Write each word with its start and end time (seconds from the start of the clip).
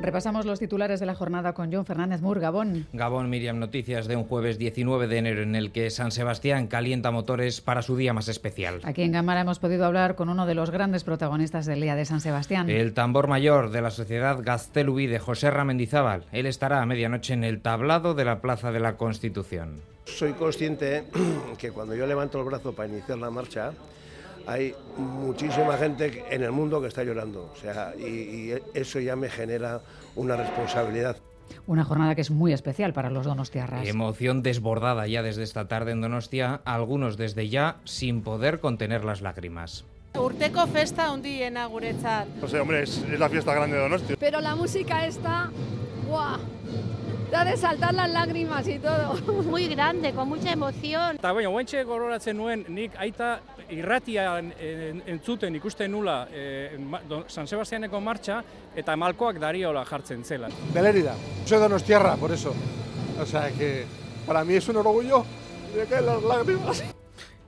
Repasamos 0.00 0.46
los 0.46 0.60
titulares 0.60 1.00
de 1.00 1.06
la 1.06 1.16
jornada 1.16 1.54
con 1.54 1.72
John 1.72 1.84
Fernández 1.84 2.20
Mur, 2.20 2.38
Gabón. 2.38 2.86
Gabón, 2.92 3.28
Miriam, 3.30 3.58
noticias 3.58 4.06
de 4.06 4.14
un 4.14 4.24
jueves 4.24 4.56
19 4.56 5.08
de 5.08 5.18
enero 5.18 5.42
en 5.42 5.56
el 5.56 5.72
que 5.72 5.90
San 5.90 6.12
Sebastián 6.12 6.68
calienta 6.68 7.10
motores 7.10 7.60
para 7.60 7.82
su 7.82 7.96
día 7.96 8.12
más 8.12 8.28
especial. 8.28 8.80
Aquí 8.84 9.02
en 9.02 9.12
Cámara 9.12 9.40
hemos 9.40 9.58
podido 9.58 9.84
hablar 9.84 10.14
con 10.14 10.28
uno 10.28 10.46
de 10.46 10.54
los 10.54 10.70
grandes 10.70 11.02
protagonistas 11.02 11.66
del 11.66 11.80
Día 11.80 11.96
de 11.96 12.04
San 12.04 12.20
Sebastián. 12.20 12.70
El 12.70 12.94
tambor 12.94 13.26
mayor 13.26 13.70
de 13.70 13.82
la 13.82 13.90
sociedad 13.90 14.38
Gaztelubi 14.40 15.08
de 15.08 15.18
José 15.18 15.50
Ramendizábal. 15.50 16.26
Él 16.30 16.46
estará 16.46 16.80
a 16.80 16.86
medianoche 16.86 17.34
en 17.34 17.42
el 17.42 17.60
tablado 17.60 18.14
de 18.14 18.24
la 18.24 18.40
Plaza 18.40 18.70
de 18.70 18.80
la 18.80 18.96
Constitución. 18.96 19.80
Soy 20.04 20.32
consciente 20.32 21.04
que 21.58 21.72
cuando 21.72 21.96
yo 21.96 22.06
levanto 22.06 22.38
el 22.38 22.44
brazo 22.44 22.72
para 22.72 22.88
iniciar 22.88 23.18
la 23.18 23.30
marcha, 23.30 23.72
hay 24.48 24.74
muchísima 24.96 25.76
gente 25.76 26.24
en 26.30 26.42
el 26.42 26.52
mundo 26.52 26.80
que 26.80 26.88
está 26.88 27.04
llorando. 27.04 27.52
O 27.52 27.56
sea, 27.60 27.92
y, 27.98 28.54
eso 28.72 28.98
ya 28.98 29.14
me 29.14 29.28
genera 29.28 29.80
una 30.16 30.36
responsabilidad. 30.36 31.18
Una 31.66 31.84
jornada 31.84 32.14
que 32.14 32.22
es 32.22 32.30
muy 32.30 32.52
especial 32.54 32.94
para 32.94 33.10
los 33.10 33.26
donostiarras. 33.26 33.86
Emoción 33.86 34.42
desbordada 34.42 35.06
ya 35.06 35.22
desde 35.22 35.42
esta 35.42 35.68
tarde 35.68 35.92
en 35.92 36.00
Donostia, 36.00 36.62
algunos 36.64 37.16
desde 37.16 37.48
ya 37.48 37.76
sin 37.84 38.22
poder 38.22 38.60
contener 38.60 39.04
las 39.04 39.20
lágrimas. 39.20 39.84
Urteco 40.14 40.66
festa 40.66 41.12
en 41.12 41.54
guretzat. 41.68 42.28
No 42.40 42.48
sé, 42.48 42.58
hombre, 42.58 42.82
es, 42.82 43.06
la 43.18 43.28
fiesta 43.28 43.54
grande 43.54 43.76
de 43.76 43.82
Donostia. 43.82 44.16
Pero 44.18 44.40
la 44.40 44.56
música 44.56 45.06
está... 45.06 45.50
¡Guau! 46.08 46.38
Da 47.30 47.44
de 47.44 47.56
saltar 47.58 47.92
las 47.92 48.10
lágrimas 48.10 48.66
y 48.66 48.78
todo. 48.78 49.14
Muy 49.44 49.68
grande, 49.68 50.12
con 50.12 50.28
mucha 50.30 50.52
emoción. 50.52 51.16
Eta 51.16 51.32
baina, 51.32 51.50
guentxe 51.52 51.82
gororatzen 51.84 52.38
nuen, 52.38 52.64
nik 52.72 52.96
aita 52.96 53.34
irratia 53.68 54.38
entzuten 54.40 55.58
ikusten 55.58 55.92
nula 55.92 56.22
eh, 56.32 56.78
San 57.28 57.46
Sebastianeko 57.46 58.00
marcha 58.00 58.40
eta 58.74 58.96
malkoak 58.96 59.36
dariola 59.42 59.84
jartzen 59.84 60.24
zela. 60.24 60.48
Belerida, 60.72 61.14
soy 61.44 61.58
donostiarra, 61.58 62.16
por 62.16 62.32
eso. 62.32 62.54
O 63.20 63.26
sea 63.26 63.50
que 63.50 63.84
para 64.26 64.42
mí 64.44 64.54
es 64.54 64.68
un 64.68 64.76
orgullo 64.76 65.24
de 65.74 65.84
que 65.84 66.00
las 66.00 66.22
lágrimas. 66.22 66.82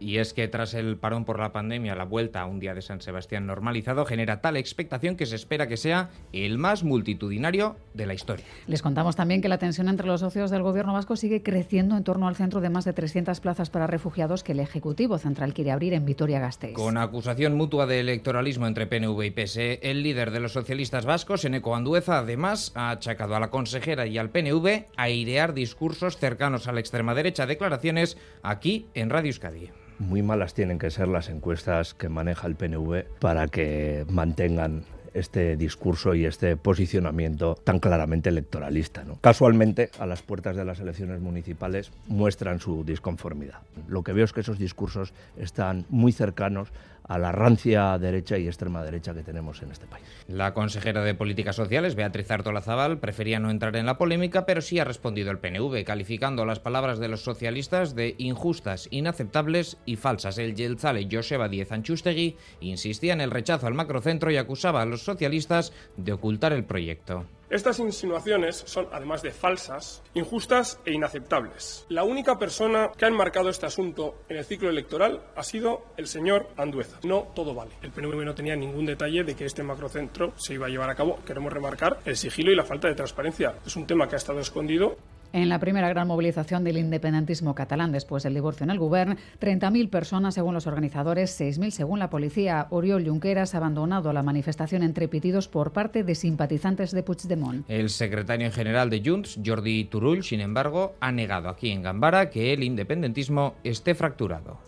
Y 0.00 0.18
es 0.18 0.32
que 0.32 0.46
tras 0.48 0.74
el 0.74 0.96
parón 0.96 1.24
por 1.24 1.38
la 1.38 1.52
pandemia, 1.52 1.94
la 1.94 2.04
vuelta 2.04 2.40
a 2.40 2.46
un 2.46 2.60
día 2.60 2.74
de 2.74 2.82
San 2.82 3.00
Sebastián 3.00 3.46
normalizado 3.46 4.04
genera 4.04 4.40
tal 4.40 4.56
expectación 4.56 5.16
que 5.16 5.26
se 5.26 5.36
espera 5.36 5.66
que 5.66 5.76
sea 5.76 6.10
el 6.32 6.58
más 6.58 6.84
multitudinario 6.84 7.76
de 7.94 8.06
la 8.06 8.14
historia. 8.14 8.44
Les 8.66 8.82
contamos 8.82 9.16
también 9.16 9.42
que 9.42 9.48
la 9.48 9.58
tensión 9.58 9.88
entre 9.88 10.06
los 10.06 10.20
socios 10.20 10.50
del 10.50 10.62
gobierno 10.62 10.92
vasco 10.92 11.16
sigue 11.16 11.42
creciendo 11.42 11.96
en 11.96 12.04
torno 12.04 12.28
al 12.28 12.36
centro 12.36 12.60
de 12.60 12.70
más 12.70 12.84
de 12.84 12.92
300 12.92 13.40
plazas 13.40 13.70
para 13.70 13.86
refugiados 13.86 14.44
que 14.44 14.52
el 14.52 14.60
Ejecutivo 14.60 15.18
Central 15.18 15.54
quiere 15.54 15.72
abrir 15.72 15.94
en 15.94 16.04
Vitoria-Gasteiz. 16.04 16.74
Con 16.74 16.96
acusación 16.96 17.56
mutua 17.56 17.86
de 17.86 18.00
electoralismo 18.00 18.66
entre 18.66 18.86
PNV 18.86 19.22
y 19.24 19.30
PSE, 19.30 19.80
el 19.82 20.02
líder 20.02 20.30
de 20.30 20.40
los 20.40 20.52
socialistas 20.52 21.06
vascos, 21.06 21.44
Eneco 21.44 21.74
Andueza, 21.74 22.18
además 22.18 22.72
ha 22.74 22.90
achacado 22.90 23.34
a 23.34 23.40
la 23.40 23.50
consejera 23.50 24.06
y 24.06 24.18
al 24.18 24.30
PNV 24.30 24.86
airear 24.96 25.54
discursos 25.54 26.18
cercanos 26.18 26.68
a 26.68 26.72
la 26.72 26.80
extrema 26.80 27.14
derecha, 27.14 27.46
declaraciones 27.46 28.16
aquí 28.42 28.86
en 28.94 29.10
Radio 29.10 29.28
Euskadi 29.28 29.70
muy 29.98 30.22
malas 30.22 30.54
tienen 30.54 30.78
que 30.78 30.90
ser 30.90 31.08
las 31.08 31.28
encuestas 31.28 31.94
que 31.94 32.08
maneja 32.08 32.46
el 32.46 32.54
PNV 32.54 33.04
para 33.20 33.48
que 33.48 34.04
mantengan 34.10 34.84
este 35.18 35.56
discurso 35.56 36.14
y 36.14 36.24
este 36.24 36.56
posicionamiento 36.56 37.56
tan 37.64 37.78
claramente 37.78 38.28
electoralista. 38.28 39.04
¿no? 39.04 39.18
Casualmente, 39.20 39.90
a 39.98 40.06
las 40.06 40.22
puertas 40.22 40.56
de 40.56 40.64
las 40.64 40.80
elecciones 40.80 41.20
municipales 41.20 41.90
muestran 42.06 42.60
su 42.60 42.84
disconformidad. 42.84 43.58
Lo 43.88 44.02
que 44.02 44.12
veo 44.12 44.24
es 44.24 44.32
que 44.32 44.40
esos 44.40 44.58
discursos 44.58 45.12
están 45.36 45.84
muy 45.88 46.12
cercanos 46.12 46.72
a 47.08 47.18
la 47.18 47.32
rancia 47.32 47.98
derecha 47.98 48.38
y 48.38 48.46
extrema 48.46 48.84
derecha 48.84 49.14
que 49.14 49.22
tenemos 49.22 49.62
en 49.62 49.72
este 49.72 49.86
país. 49.86 50.04
La 50.28 50.52
consejera 50.52 51.02
de 51.02 51.14
Políticas 51.14 51.56
Sociales, 51.56 51.94
Beatriz 51.94 52.30
Artola 52.30 52.60
Zaval, 52.60 52.98
prefería 52.98 53.40
no 53.40 53.50
entrar 53.50 53.74
en 53.76 53.86
la 53.86 53.96
polémica, 53.96 54.44
pero 54.44 54.60
sí 54.60 54.78
ha 54.78 54.84
respondido 54.84 55.30
el 55.30 55.38
PNV, 55.38 55.84
calificando 55.84 56.44
las 56.44 56.60
palabras 56.60 56.98
de 56.98 57.08
los 57.08 57.22
socialistas 57.22 57.94
de 57.94 58.14
injustas, 58.18 58.88
inaceptables 58.90 59.78
y 59.86 59.96
falsas. 59.96 60.36
El 60.36 60.54
Yelzale 60.54 61.08
Joseba 61.10 61.48
Diez 61.48 61.72
Anchustegui 61.72 62.36
insistía 62.60 63.14
en 63.14 63.22
el 63.22 63.30
rechazo 63.30 63.66
al 63.66 63.74
macrocentro 63.74 64.30
y 64.30 64.36
acusaba 64.36 64.82
a 64.82 64.86
los 64.86 65.02
socialistas 65.08 65.72
de 65.96 66.12
ocultar 66.12 66.52
el 66.52 66.64
proyecto. 66.64 67.24
Estas 67.50 67.78
insinuaciones 67.78 68.62
son, 68.66 68.88
además 68.92 69.22
de 69.22 69.30
falsas, 69.30 70.02
injustas 70.12 70.78
e 70.84 70.92
inaceptables. 70.92 71.86
La 71.88 72.04
única 72.04 72.38
persona 72.38 72.90
que 72.94 73.06
ha 73.06 73.08
enmarcado 73.08 73.48
este 73.48 73.64
asunto 73.64 74.16
en 74.28 74.36
el 74.36 74.44
ciclo 74.44 74.68
electoral 74.68 75.22
ha 75.34 75.42
sido 75.42 75.86
el 75.96 76.08
señor 76.08 76.48
Andueza. 76.58 76.98
No 77.04 77.28
todo 77.34 77.54
vale. 77.54 77.70
El 77.80 77.90
PNV 77.90 78.22
no 78.22 78.34
tenía 78.34 78.54
ningún 78.54 78.84
detalle 78.84 79.24
de 79.24 79.34
que 79.34 79.46
este 79.46 79.62
macrocentro 79.62 80.34
se 80.36 80.54
iba 80.54 80.66
a 80.66 80.68
llevar 80.68 80.90
a 80.90 80.94
cabo. 80.94 81.20
Queremos 81.24 81.50
remarcar 81.50 82.00
el 82.04 82.18
sigilo 82.18 82.52
y 82.52 82.56
la 82.56 82.64
falta 82.64 82.88
de 82.88 82.94
transparencia. 82.94 83.54
Es 83.64 83.76
un 83.76 83.86
tema 83.86 84.06
que 84.06 84.16
ha 84.16 84.18
estado 84.18 84.40
escondido 84.40 84.98
en 85.32 85.48
la 85.48 85.58
primera 85.58 85.88
gran 85.88 86.08
movilización 86.08 86.64
del 86.64 86.78
independentismo 86.78 87.54
catalán 87.54 87.92
después 87.92 88.22
del 88.22 88.34
divorcio 88.34 88.64
en 88.64 88.70
el 88.70 88.78
Gobierno, 88.78 89.16
30.000 89.40 89.90
personas 89.90 90.34
según 90.34 90.54
los 90.54 90.66
organizadores, 90.66 91.38
6.000 91.40 91.70
según 91.70 91.98
la 91.98 92.10
policía. 92.10 92.66
Oriol 92.70 93.06
Junqueras 93.06 93.54
ha 93.54 93.58
abandonado 93.58 94.12
la 94.12 94.22
manifestación 94.22 94.82
entre 94.82 95.08
pitidos 95.08 95.48
por 95.48 95.72
parte 95.72 96.04
de 96.04 96.14
simpatizantes 96.14 96.92
de 96.92 97.02
Puigdemont. 97.02 97.64
El 97.68 97.90
secretario 97.90 98.50
general 98.52 98.90
de 98.90 99.02
Junts, 99.04 99.38
Jordi 99.44 99.84
Turull, 99.84 100.24
sin 100.24 100.40
embargo, 100.40 100.94
ha 101.00 101.12
negado 101.12 101.48
aquí 101.48 101.70
en 101.70 101.82
Gambara 101.82 102.30
que 102.30 102.52
el 102.52 102.62
independentismo 102.62 103.54
esté 103.64 103.94
fracturado 103.94 104.58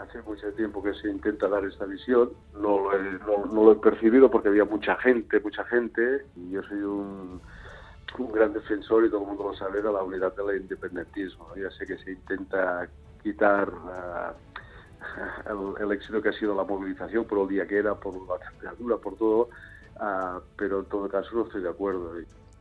hace 0.00 0.20
mucho 0.22 0.52
tiempo 0.52 0.82
que 0.82 0.94
se 0.94 1.08
intenta 1.08 1.48
dar 1.48 1.64
esta 1.64 1.84
visión. 1.86 2.30
No 2.54 2.78
lo, 2.78 2.92
he, 2.92 3.18
no 3.52 3.64
lo, 3.64 3.72
he, 3.72 3.76
percibido 3.76 4.30
porque 4.30 4.48
había 4.48 4.64
mucha 4.64 4.96
gente, 4.96 5.40
mucha 5.40 5.64
gente, 5.64 6.24
y 6.36 6.50
yo 6.50 6.62
soy 6.62 6.78
un, 6.78 7.40
un 8.18 8.32
gran 8.32 8.52
defensor, 8.52 9.04
y 9.04 9.10
todo 9.10 9.22
el 9.22 9.26
mundo 9.26 9.44
lo 9.44 9.54
sabe, 9.54 9.82
de 9.82 9.92
la 9.92 10.02
unidad 10.02 10.34
del 10.34 10.62
independentismo. 10.62 11.48
Ya 11.56 11.70
sé 11.70 11.86
que 11.86 11.98
se 11.98 12.12
intenta 12.12 12.88
quitar 13.22 13.68
uh, 13.68 15.82
el, 15.82 15.92
éxito 15.92 16.22
que 16.22 16.30
ha 16.30 16.32
sido 16.32 16.54
la 16.54 16.64
movilización 16.64 17.24
por 17.24 17.40
el 17.40 17.48
día 17.48 17.66
que 17.66 17.78
era, 17.78 17.94
por 17.94 18.14
la 18.28 18.38
temperatura, 18.38 18.96
por 18.96 19.16
todo, 19.16 19.48
uh, 20.00 20.40
pero 20.56 20.80
en 20.80 20.86
todo 20.86 21.08
caso 21.08 21.28
no 21.34 21.44
estoy 21.44 21.62
de 21.62 21.68
acuerdo. 21.68 22.14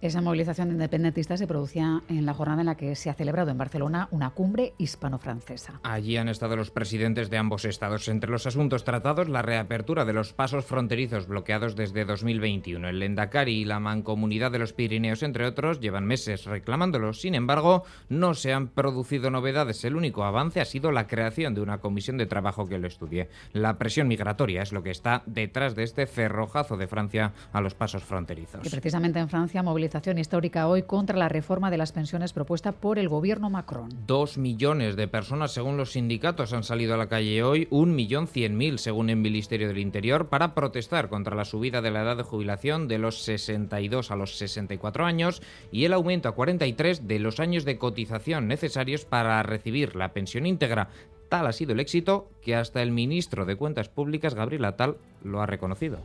Esa 0.06 0.22
movilización 0.22 0.68
de 0.68 0.76
independentistas 0.76 1.40
se 1.40 1.48
producía 1.48 2.04
en 2.10 2.28
la 2.28 2.36
jornada 2.36 2.62
en 2.62 2.68
la 2.68 2.78
que 2.78 2.96
se 2.96 3.10
ha 3.10 3.16
celebrado 3.16 3.50
en 3.50 3.58
Barcelona 3.58 4.08
una 4.12 4.30
cumbre 4.30 4.76
hispano-francesa. 4.78 5.80
Allí 5.82 6.16
han 6.16 6.30
estado 6.30 6.56
los 6.56 6.70
presidentes 6.70 7.32
de 7.32 7.40
ambos 7.40 7.66
estados. 7.66 8.08
Entre 8.08 8.30
los 8.30 8.46
asuntos 8.46 8.84
tratados, 8.84 9.30
la 9.30 9.42
reapertura 9.42 10.06
de 10.06 10.14
los 10.14 10.32
pasos 10.32 10.64
fronterizos 10.64 11.28
bloqueados 11.28 11.76
desde 11.76 12.06
2021. 12.06 12.88
El 12.88 13.00
Lendakari 13.00 13.62
y 13.62 13.66
la 13.66 13.80
Mancomunidad 13.80 14.52
de 14.52 14.60
los 14.60 14.74
Pirineos, 14.74 15.24
entre 15.24 15.48
otros, 15.48 15.80
llevan 15.80 16.06
meses 16.06 16.46
reclamándolos. 16.46 17.20
Sin 17.22 17.34
embargo, 17.34 17.84
no 18.08 18.36
se 18.36 18.54
han 18.54 18.68
producido 18.68 19.32
novedades. 19.32 19.84
El 19.86 19.96
único 19.96 20.24
avance 20.24 20.62
ha 20.62 20.66
sido 20.66 20.92
la 20.92 21.08
creación 21.08 21.56
de 21.56 21.62
una 21.62 21.80
comisión 21.80 22.20
de 22.20 22.28
trabajo 22.28 22.68
que 22.68 22.78
lo 22.78 22.86
estudie. 22.86 23.28
La 23.54 23.80
presión 23.80 24.08
migratoria 24.08 24.62
es 24.62 24.72
lo 24.72 24.84
que 24.84 24.92
está 24.92 25.24
detrás 25.26 25.74
de 25.74 25.82
este 25.82 26.06
cerrojazo 26.06 26.78
de 26.78 26.86
Francia 26.86 27.34
a 27.52 27.60
los 27.60 27.74
pasos 27.74 28.04
fronterizos. 28.04 28.68
Y 28.68 28.70
precisamente 28.70 29.18
en 29.18 29.30
Francia, 29.30 29.64
movilización 29.96 30.18
histórica 30.18 30.68
hoy 30.68 30.84
contra 30.84 31.18
la 31.18 31.30
reforma 31.30 31.72
de 31.72 31.78
las 31.78 31.94
pensiones 31.94 32.34
propuesta 32.34 32.74
por 32.74 33.00
el 33.00 33.08
gobierno 33.08 33.50
Macron. 33.50 33.88
Dos 34.06 34.38
millones 34.38 34.98
de 34.98 35.08
personas, 35.08 35.54
según 35.54 35.78
los 35.78 35.94
sindicatos, 35.94 36.52
han 36.52 36.64
salido 36.64 36.96
a 36.96 36.98
la 36.98 37.08
calle 37.08 37.44
hoy, 37.44 37.70
un 37.72 37.96
millón 37.96 38.28
cien 38.28 38.58
mil, 38.58 38.78
según 38.78 39.10
el 39.10 39.16
Ministerio 39.16 39.70
del 39.70 39.78
Interior, 39.78 40.28
para 40.28 40.54
protestar 40.54 41.08
contra 41.08 41.34
la 41.34 41.46
subida 41.46 41.82
de 41.82 41.92
la 41.92 42.02
edad 42.02 42.18
de 42.18 42.24
jubilación 42.24 42.90
de 42.90 43.00
los 43.00 43.24
62 43.24 44.12
a 44.12 44.18
los 44.18 44.38
64 44.38 45.06
años 45.06 45.42
y 45.72 45.86
el 45.86 45.94
aumento 45.94 46.28
a 46.28 46.34
43 46.34 47.08
de 47.08 47.20
los 47.20 47.40
años 47.40 47.64
de 47.64 47.78
cotización 47.78 48.50
necesarios 48.50 49.06
para 49.06 49.42
recibir 49.44 49.96
la 49.96 50.12
pensión 50.12 50.46
íntegra. 50.46 50.90
Tal 51.30 51.48
ha 51.48 51.54
sido 51.54 51.72
el 51.72 51.80
éxito 51.80 52.30
que 52.42 52.56
hasta 52.56 52.82
el 52.82 52.92
ministro 52.92 53.46
de 53.46 53.56
Cuentas 53.56 53.88
Públicas, 53.88 54.36
Gabriel 54.36 54.66
Atal, 54.66 54.98
lo 55.24 55.42
ha 55.42 55.46
reconocido. 55.46 56.00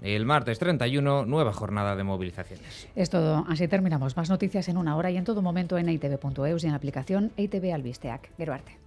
El 0.00 0.26
martes 0.26 0.58
31, 0.58 1.26
nueva 1.26 1.52
jornada 1.52 1.96
de 1.96 2.04
movilizaciones. 2.04 2.88
Es 2.94 3.10
todo. 3.10 3.44
Así 3.48 3.68
terminamos. 3.68 4.16
Más 4.16 4.30
noticias 4.30 4.68
en 4.68 4.76
una 4.76 4.96
hora 4.96 5.10
y 5.10 5.16
en 5.16 5.24
todo 5.24 5.42
momento 5.42 5.78
en 5.78 5.88
itv.eus 5.88 6.62
y 6.62 6.66
en 6.66 6.72
la 6.72 6.76
aplicación 6.76 7.32
ITV 7.36 7.72
Albisteac. 7.74 8.30
Geruarte. 8.36 8.78